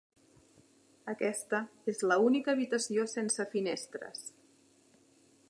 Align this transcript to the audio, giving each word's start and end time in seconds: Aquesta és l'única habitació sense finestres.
Aquesta 1.13 1.59
és 1.93 2.01
l'única 2.13 2.55
habitació 2.57 3.07
sense 3.13 3.47
finestres. 3.53 4.27